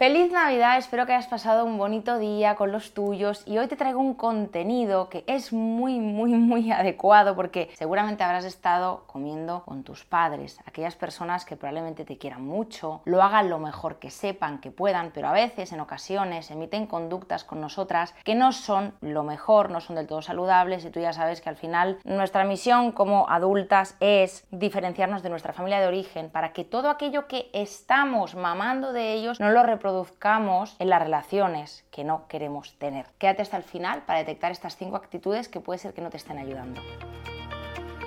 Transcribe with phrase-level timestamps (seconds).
[0.00, 3.76] Feliz Navidad, espero que hayas pasado un bonito día con los tuyos y hoy te
[3.76, 9.84] traigo un contenido que es muy, muy, muy adecuado porque seguramente habrás estado comiendo con
[9.84, 14.62] tus padres, aquellas personas que probablemente te quieran mucho, lo hagan lo mejor que sepan,
[14.62, 19.22] que puedan, pero a veces, en ocasiones, emiten conductas con nosotras que no son lo
[19.22, 22.92] mejor, no son del todo saludables y tú ya sabes que al final nuestra misión
[22.92, 28.34] como adultas es diferenciarnos de nuestra familia de origen para que todo aquello que estamos
[28.34, 33.06] mamando de ellos no lo reproduzcamos produzcamos en las relaciones que no queremos tener.
[33.18, 36.16] Quédate hasta el final para detectar estas cinco actitudes que puede ser que no te
[36.16, 36.80] estén ayudando.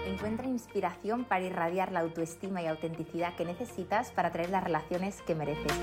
[0.08, 5.36] Encuentra inspiración para irradiar la autoestima y autenticidad que necesitas para traer las relaciones que
[5.36, 5.74] mereces.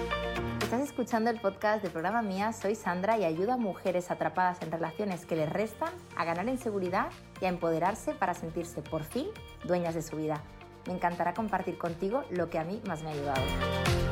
[0.63, 4.73] Estás escuchando el podcast del programa Mía, soy Sandra y ayudo a mujeres atrapadas en
[4.73, 7.11] relaciones que les restan a ganar en seguridad
[7.43, 9.27] y a empoderarse para sentirse por fin
[9.65, 10.41] dueñas de su vida.
[10.87, 14.10] Me encantará compartir contigo lo que a mí más me ha ayudado.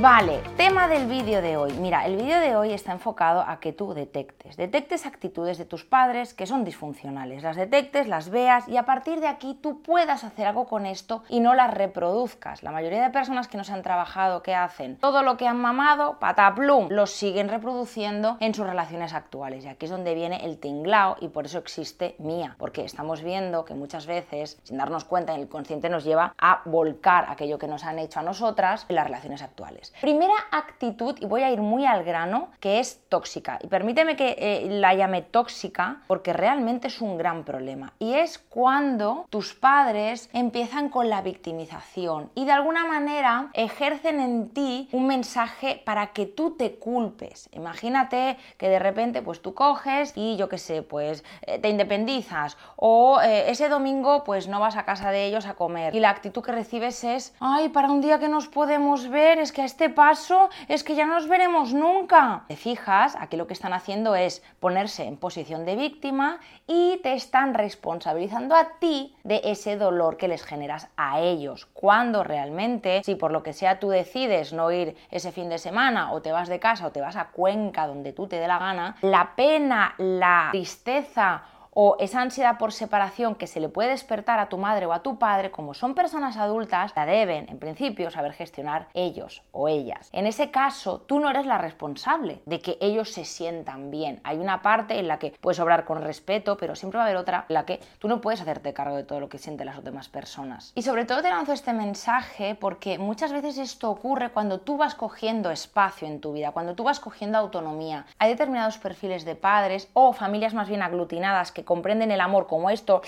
[0.00, 1.72] Vale, tema del vídeo de hoy.
[1.74, 5.84] Mira, el vídeo de hoy está enfocado a que tú detectes, detectes actitudes de tus
[5.84, 10.24] padres que son disfuncionales, las detectes, las veas y a partir de aquí tú puedas
[10.24, 12.64] hacer algo con esto y no las reproduzcas.
[12.64, 14.96] La mayoría de personas que no se han trabajado, ¿qué hacen?
[14.96, 19.64] Todo lo que han mamado, pataplum, lo siguen reproduciendo en sus relaciones actuales.
[19.64, 23.64] Y aquí es donde viene el tinglao y por eso existe Mía, porque estamos viendo
[23.64, 27.84] que muchas veces, sin darnos cuenta, el consciente nos lleva a volcar aquello que nos
[27.84, 29.83] han hecho a nosotras en las relaciones actuales.
[30.00, 33.58] Primera actitud, y voy a ir muy al grano, que es tóxica.
[33.62, 37.92] Y permíteme que eh, la llame tóxica porque realmente es un gran problema.
[37.98, 44.50] Y es cuando tus padres empiezan con la victimización y de alguna manera ejercen en
[44.50, 47.48] ti un mensaje para que tú te culpes.
[47.52, 52.56] Imagínate que de repente pues tú coges y yo qué sé, pues eh, te independizas
[52.76, 56.10] o eh, ese domingo pues no vas a casa de ellos a comer y la
[56.10, 59.90] actitud que recibes es, ay, para un día que nos podemos ver es que este
[59.90, 62.44] paso es que ya no nos veremos nunca.
[62.46, 66.38] Te fijas, aquí lo que están haciendo es ponerse en posición de víctima
[66.68, 71.66] y te están responsabilizando a ti de ese dolor que les generas a ellos.
[71.72, 76.12] Cuando realmente, si por lo que sea tú decides no ir ese fin de semana
[76.12, 78.60] o te vas de casa o te vas a Cuenca donde tú te dé la
[78.60, 81.42] gana, la pena, la tristeza
[81.74, 85.02] o esa ansiedad por separación que se le puede despertar a tu madre o a
[85.02, 90.08] tu padre, como son personas adultas, la deben, en principio, saber gestionar ellos o ellas.
[90.12, 94.20] En ese caso, tú no eres la responsable de que ellos se sientan bien.
[94.24, 97.16] Hay una parte en la que puedes obrar con respeto, pero siempre va a haber
[97.16, 99.82] otra en la que tú no puedes hacerte cargo de todo lo que sienten las
[99.82, 100.72] demás personas.
[100.74, 104.94] Y sobre todo te lanzo este mensaje porque muchas veces esto ocurre cuando tú vas
[104.94, 108.06] cogiendo espacio en tu vida, cuando tú vas cogiendo autonomía.
[108.18, 112.70] Hay determinados perfiles de padres o familias más bien aglutinadas que comprenden el amor como
[112.70, 113.02] esto,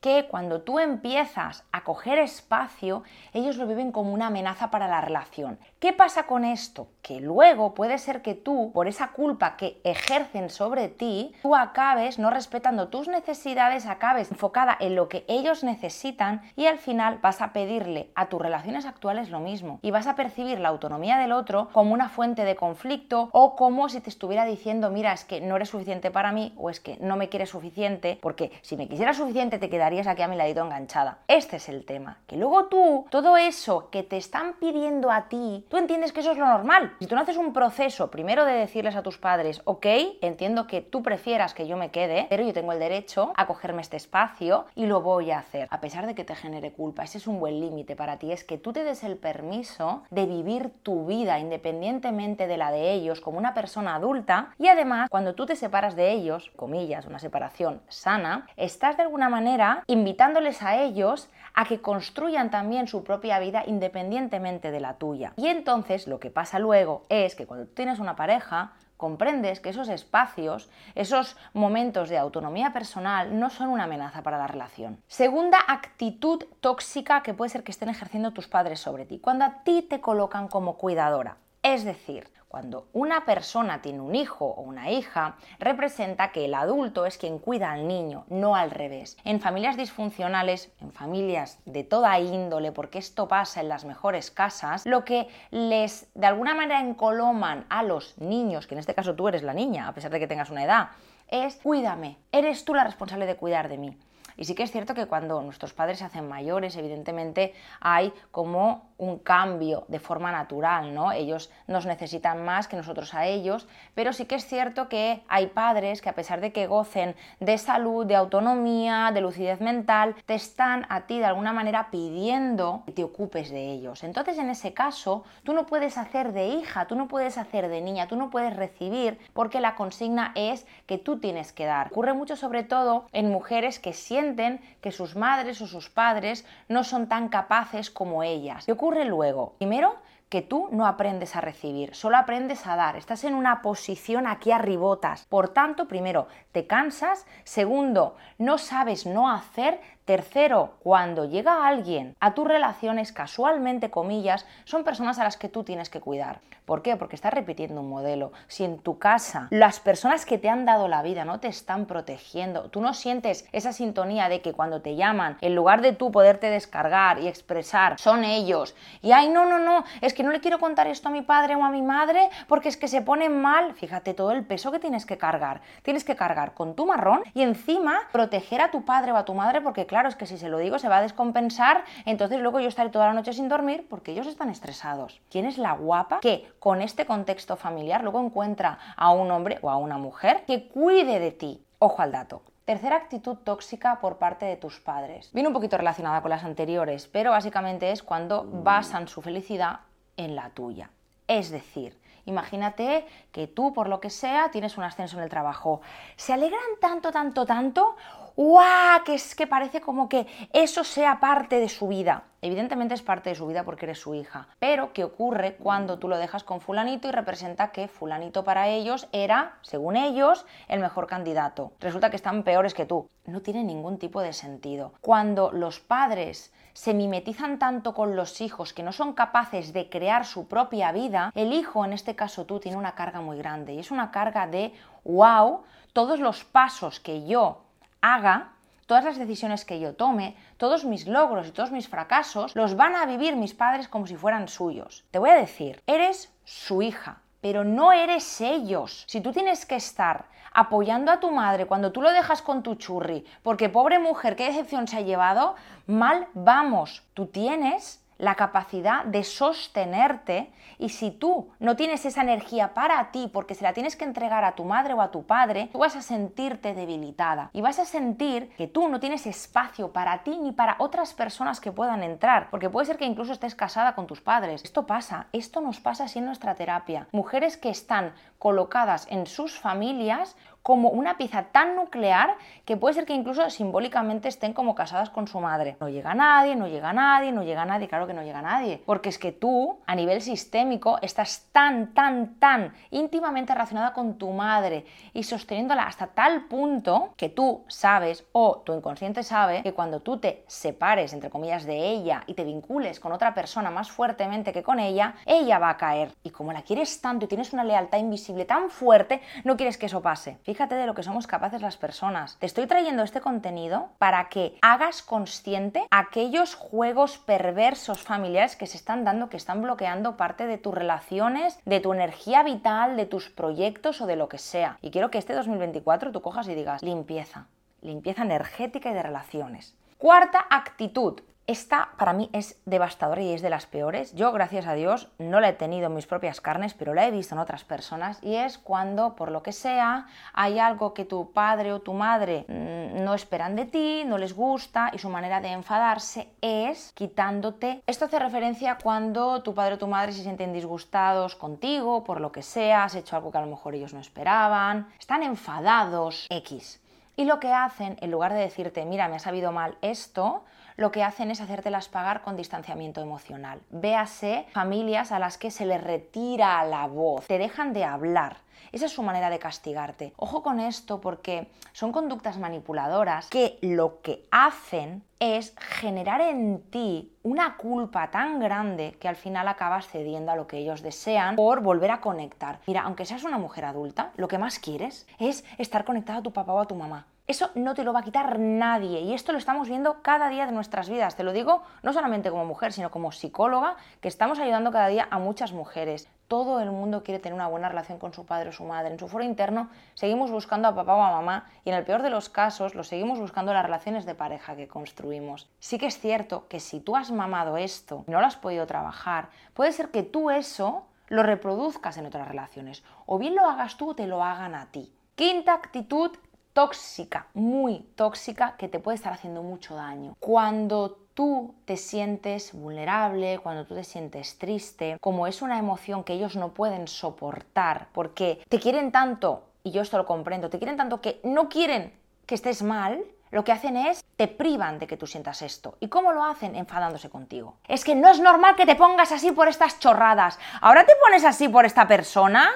[0.00, 3.02] que cuando tú empiezas a coger espacio,
[3.32, 5.58] ellos lo viven como una amenaza para la relación.
[5.78, 6.88] ¿Qué pasa con esto?
[7.02, 12.18] Que luego puede ser que tú, por esa culpa que ejercen sobre ti, tú acabes
[12.18, 17.42] no respetando tus necesidades, acabes enfocada en lo que ellos necesitan y al final vas
[17.42, 21.32] a pedirle a tus relaciones actuales lo mismo y vas a percibir la autonomía del
[21.32, 25.40] otro como una fuente de conflicto o como si te estuviera diciendo, mira, es que
[25.40, 28.88] no eres suficiente para mí o es que no me quieres suficiente porque si me
[28.88, 31.18] quisieras suficiente te quedarías aquí a mi ladito enganchada.
[31.26, 32.18] Este es el tema.
[32.26, 36.32] Que luego tú, todo eso que te están pidiendo a ti, tú entiendes que eso
[36.32, 36.91] es lo normal.
[37.00, 39.86] Si tú no haces un proceso primero de decirles a tus padres, ok,
[40.20, 43.82] entiendo que tú prefieras que yo me quede, pero yo tengo el derecho a cogerme
[43.82, 47.04] este espacio y lo voy a hacer, a pesar de que te genere culpa.
[47.04, 50.26] Ese es un buen límite para ti, es que tú te des el permiso de
[50.26, 55.34] vivir tu vida independientemente de la de ellos como una persona adulta y además cuando
[55.34, 60.80] tú te separas de ellos, comillas, una separación sana, estás de alguna manera invitándoles a
[60.80, 65.32] ellos a que construyan también su propia vida independientemente de la tuya.
[65.36, 68.72] Y entonces lo que pasa luego es que cuando tienes una pareja,
[69.02, 74.46] comprendes que esos espacios, esos momentos de autonomía personal no son una amenaza para la
[74.46, 75.02] relación.
[75.08, 79.64] Segunda actitud tóxica que puede ser que estén ejerciendo tus padres sobre ti, cuando a
[79.64, 81.36] ti te colocan como cuidadora.
[81.62, 87.06] Es decir, cuando una persona tiene un hijo o una hija, representa que el adulto
[87.06, 89.16] es quien cuida al niño, no al revés.
[89.24, 94.84] En familias disfuncionales, en familias de toda índole, porque esto pasa en las mejores casas,
[94.86, 99.28] lo que les de alguna manera encoloman a los niños, que en este caso tú
[99.28, 100.88] eres la niña, a pesar de que tengas una edad,
[101.28, 103.96] es cuídame, eres tú la responsable de cuidar de mí.
[104.36, 108.92] Y sí que es cierto que cuando nuestros padres se hacen mayores, evidentemente hay como
[108.98, 111.12] un cambio de forma natural, ¿no?
[111.12, 115.48] Ellos nos necesitan más que nosotros a ellos, pero sí que es cierto que hay
[115.48, 120.34] padres que a pesar de que gocen de salud, de autonomía, de lucidez mental, te
[120.34, 124.04] están a ti de alguna manera pidiendo que te ocupes de ellos.
[124.04, 127.80] Entonces, en ese caso, tú no puedes hacer de hija, tú no puedes hacer de
[127.80, 131.88] niña, tú no puedes recibir porque la consigna es que tú tienes que dar.
[131.88, 136.84] Ocurre mucho sobre todo en mujeres que sienten que sus madres o sus padres no
[136.84, 138.64] son tan capaces como ellas.
[138.66, 139.54] ¿Qué ocurre luego?
[139.58, 139.96] Primero,
[140.28, 142.96] que tú no aprendes a recibir, solo aprendes a dar.
[142.96, 145.26] Estás en una posición aquí arribotas.
[145.28, 147.26] Por tanto, primero, te cansas.
[147.44, 149.80] Segundo, no sabes no hacer.
[150.04, 155.62] Tercero, cuando llega alguien a tus relaciones, casualmente, comillas, son personas a las que tú
[155.62, 156.40] tienes que cuidar.
[156.64, 156.96] ¿Por qué?
[156.96, 158.32] Porque estás repitiendo un modelo.
[158.48, 161.86] Si en tu casa las personas que te han dado la vida no te están
[161.86, 166.10] protegiendo, tú no sientes esa sintonía de que cuando te llaman, en lugar de tú
[166.10, 168.74] poderte descargar y expresar, son ellos.
[169.02, 171.54] Y ay, no, no, no, es que no le quiero contar esto a mi padre
[171.56, 173.74] o a mi madre porque es que se ponen mal.
[173.74, 175.62] Fíjate todo el peso que tienes que cargar.
[175.82, 179.34] Tienes que cargar con tu marrón y encima proteger a tu padre o a tu
[179.34, 182.60] madre porque claro, es que si se lo digo se va a descompensar, entonces luego
[182.60, 185.20] yo estaré toda la noche sin dormir porque ellos están estresados.
[185.30, 189.68] ¿Quién es la guapa que con este contexto familiar luego encuentra a un hombre o
[189.68, 191.62] a una mujer que cuide de ti?
[191.78, 192.40] Ojo al dato.
[192.64, 195.28] Tercera actitud tóxica por parte de tus padres.
[195.34, 199.80] Viene un poquito relacionada con las anteriores, pero básicamente es cuando basan su felicidad
[200.16, 200.88] en la tuya.
[201.28, 205.80] Es decir, Imagínate que tú, por lo que sea, tienes un ascenso en el trabajo.
[206.16, 207.96] Se alegran tanto, tanto, tanto,
[208.36, 209.04] ¡guau!
[209.04, 212.24] Que es que parece como que eso sea parte de su vida.
[212.44, 214.48] Evidentemente es parte de su vida porque eres su hija.
[214.58, 219.08] Pero, ¿qué ocurre cuando tú lo dejas con fulanito y representa que fulanito para ellos
[219.12, 221.70] era, según ellos, el mejor candidato?
[221.78, 223.08] Resulta que están peores que tú.
[223.26, 224.92] No tiene ningún tipo de sentido.
[225.00, 230.24] Cuando los padres se mimetizan tanto con los hijos que no son capaces de crear
[230.26, 233.74] su propia vida, el hijo, en este caso tú, tiene una carga muy grande.
[233.74, 234.72] Y es una carga de,
[235.04, 235.62] wow,
[235.92, 237.61] todos los pasos que yo
[238.02, 238.52] haga
[238.86, 242.94] todas las decisiones que yo tome, todos mis logros y todos mis fracasos, los van
[242.94, 245.06] a vivir mis padres como si fueran suyos.
[245.10, 249.04] Te voy a decir, eres su hija, pero no eres ellos.
[249.06, 252.74] Si tú tienes que estar apoyando a tu madre cuando tú lo dejas con tu
[252.74, 255.54] churri, porque pobre mujer, qué decepción se ha llevado,
[255.86, 257.02] mal vamos.
[257.14, 263.28] Tú tienes la capacidad de sostenerte y si tú no tienes esa energía para ti
[263.32, 265.96] porque se la tienes que entregar a tu madre o a tu padre, tú vas
[265.96, 270.52] a sentirte debilitada y vas a sentir que tú no tienes espacio para ti ni
[270.52, 274.20] para otras personas que puedan entrar, porque puede ser que incluso estés casada con tus
[274.20, 274.62] padres.
[274.62, 277.08] Esto pasa, esto nos pasa así en nuestra terapia.
[277.10, 283.04] Mujeres que están colocadas en sus familias como una pieza tan nuclear que puede ser
[283.04, 285.76] que incluso simbólicamente estén como casadas con su madre.
[285.80, 289.08] No llega nadie, no llega nadie, no llega nadie, claro que no llega nadie, porque
[289.08, 294.86] es que tú a nivel sistémico estás tan, tan, tan íntimamente relacionada con tu madre
[295.12, 300.18] y sosteniéndola hasta tal punto que tú sabes o tu inconsciente sabe que cuando tú
[300.18, 304.62] te separes, entre comillas, de ella y te vincules con otra persona más fuertemente que
[304.62, 306.12] con ella, ella va a caer.
[306.22, 309.86] Y como la quieres tanto y tienes una lealtad invisible tan fuerte, no quieres que
[309.86, 310.38] eso pase.
[310.52, 312.36] Fíjate de lo que somos capaces las personas.
[312.38, 318.76] Te estoy trayendo este contenido para que hagas consciente aquellos juegos perversos familiares que se
[318.76, 323.30] están dando, que están bloqueando parte de tus relaciones, de tu energía vital, de tus
[323.30, 324.76] proyectos o de lo que sea.
[324.82, 327.46] Y quiero que este 2024 tú cojas y digas limpieza,
[327.80, 329.74] limpieza energética y de relaciones.
[329.96, 334.14] Cuarta actitud, esta para mí es devastadora y es de las peores.
[334.14, 337.10] Yo, gracias a Dios, no la he tenido en mis propias carnes, pero la he
[337.10, 341.32] visto en otras personas y es cuando, por lo que sea, hay algo que tu
[341.32, 345.40] padre o tu madre mm, no esperan de ti, no les gusta y su manera
[345.40, 347.82] de enfadarse es quitándote.
[347.86, 352.30] Esto hace referencia cuando tu padre o tu madre se sienten disgustados contigo, por lo
[352.30, 356.80] que sea, has hecho algo que a lo mejor ellos no esperaban, están enfadados, X.
[357.16, 360.44] Y lo que hacen, en lugar de decirte, mira, me ha sabido mal esto,
[360.82, 363.60] lo que hacen es hacértelas pagar con distanciamiento emocional.
[363.70, 368.38] Véase familias a las que se les retira la voz, te dejan de hablar.
[368.72, 370.12] Esa es su manera de castigarte.
[370.16, 377.12] Ojo con esto porque son conductas manipuladoras que lo que hacen es generar en ti
[377.22, 381.60] una culpa tan grande que al final acabas cediendo a lo que ellos desean por
[381.60, 382.58] volver a conectar.
[382.66, 386.32] Mira, aunque seas una mujer adulta, lo que más quieres es estar conectada a tu
[386.32, 387.06] papá o a tu mamá.
[387.28, 390.44] Eso no te lo va a quitar nadie y esto lo estamos viendo cada día
[390.44, 391.14] de nuestras vidas.
[391.14, 395.06] Te lo digo no solamente como mujer, sino como psicóloga, que estamos ayudando cada día
[395.08, 396.08] a muchas mujeres.
[396.26, 398.90] todo el mundo quiere tener una buena relación con su padre o su madre.
[398.90, 402.02] En su foro interno seguimos buscando a papá o a mamá y en el peor
[402.02, 405.48] de los casos lo seguimos buscando las relaciones de pareja que construimos.
[405.60, 408.66] Sí que es cierto que si tú has mamado esto y no lo has podido
[408.66, 412.82] trabajar, puede ser que tú eso lo reproduzcas en otras relaciones.
[413.06, 414.92] O bien lo hagas tú o te lo hagan a ti.
[415.14, 416.12] Quinta actitud
[416.52, 420.16] tóxica, muy tóxica, que te puede estar haciendo mucho daño.
[420.20, 426.14] Cuando tú te sientes vulnerable, cuando tú te sientes triste, como es una emoción que
[426.14, 430.76] ellos no pueden soportar, porque te quieren tanto, y yo esto lo comprendo, te quieren
[430.76, 431.92] tanto que no quieren
[432.26, 435.76] que estés mal, lo que hacen es te privan de que tú sientas esto.
[435.80, 436.54] ¿Y cómo lo hacen?
[436.54, 437.56] Enfadándose contigo.
[437.66, 440.38] Es que no es normal que te pongas así por estas chorradas.
[440.60, 442.50] ¿Ahora te pones así por esta persona?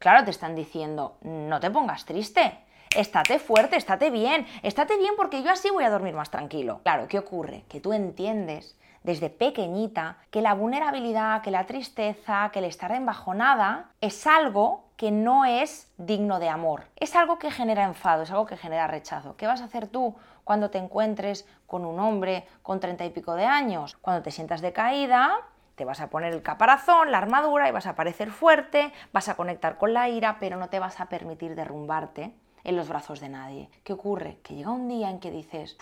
[0.00, 2.58] Claro, te están diciendo, no te pongas triste
[2.94, 6.80] estate fuerte, estate bien, estate bien porque yo así voy a dormir más tranquilo.
[6.82, 7.64] Claro, ¿qué ocurre?
[7.68, 13.90] Que tú entiendes desde pequeñita que la vulnerabilidad, que la tristeza, que el estar embajonada
[14.00, 16.84] es algo que no es digno de amor.
[16.96, 19.36] Es algo que genera enfado, es algo que genera rechazo.
[19.36, 23.34] ¿Qué vas a hacer tú cuando te encuentres con un hombre con treinta y pico
[23.34, 23.96] de años?
[24.02, 25.38] Cuando te sientas decaída,
[25.76, 29.36] te vas a poner el caparazón, la armadura y vas a parecer fuerte, vas a
[29.36, 33.28] conectar con la ira, pero no te vas a permitir derrumbarte en los brazos de
[33.28, 33.68] nadie.
[33.84, 34.38] ¿Qué ocurre?
[34.42, 35.76] Que llega un día en que dices,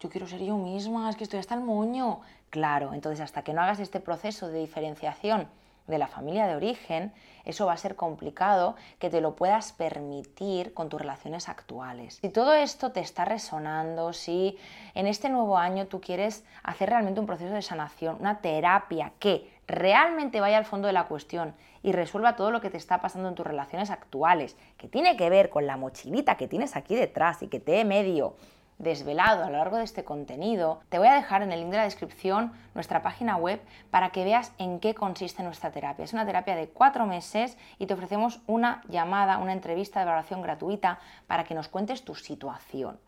[0.00, 2.20] yo quiero ser yo misma, es que estoy hasta el moño.
[2.50, 5.48] Claro, entonces hasta que no hagas este proceso de diferenciación
[5.86, 7.12] de la familia de origen,
[7.44, 12.18] eso va a ser complicado que te lo puedas permitir con tus relaciones actuales.
[12.22, 14.58] Si todo esto te está resonando, si
[14.94, 19.50] en este nuevo año tú quieres hacer realmente un proceso de sanación, una terapia que
[19.66, 23.28] realmente vaya al fondo de la cuestión y resuelva todo lo que te está pasando
[23.28, 27.42] en tus relaciones actuales, que tiene que ver con la mochilita que tienes aquí detrás
[27.42, 28.36] y que te he medio
[28.78, 31.78] desvelado a lo largo de este contenido, te voy a dejar en el link de
[31.78, 36.04] la descripción nuestra página web para que veas en qué consiste nuestra terapia.
[36.04, 40.42] Es una terapia de cuatro meses y te ofrecemos una llamada, una entrevista de evaluación
[40.42, 42.98] gratuita para que nos cuentes tu situación.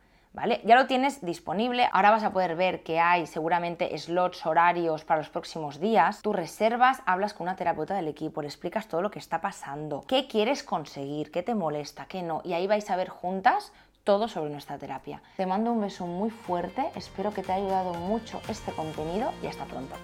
[0.66, 5.20] Ya lo tienes disponible, ahora vas a poder ver que hay seguramente slots horarios para
[5.20, 6.20] los próximos días.
[6.20, 10.04] Tú reservas, hablas con una terapeuta del equipo, le explicas todo lo que está pasando,
[10.06, 13.73] qué quieres conseguir, qué te molesta, qué no, y ahí vais a ver juntas
[14.06, 15.20] todo sobre nuestra terapia.
[15.36, 19.48] Te mando un beso muy fuerte, espero que te haya ayudado mucho este contenido y
[19.48, 19.96] hasta pronto.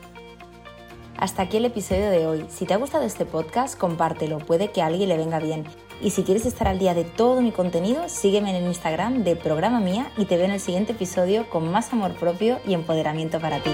[1.17, 2.47] Hasta aquí el episodio de hoy.
[2.49, 5.65] Si te ha gustado este podcast, compártelo, puede que a alguien le venga bien.
[6.01, 9.37] Y si quieres estar al día de todo mi contenido, sígueme en el Instagram de
[9.37, 13.39] Programa Mía y te veo en el siguiente episodio con más amor propio y empoderamiento
[13.39, 13.71] para ti.